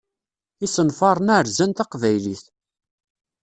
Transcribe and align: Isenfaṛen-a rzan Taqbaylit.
Isenfaṛen-a 0.65 1.35
rzan 1.45 1.71
Taqbaylit. 1.77 2.43